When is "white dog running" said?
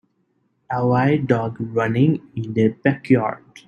0.87-2.27